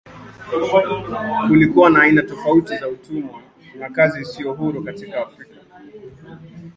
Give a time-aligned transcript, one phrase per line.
[1.47, 3.41] Kulikuwa na aina tofauti za utumwa
[3.79, 5.55] na kazi isiyo huru katika Afrika.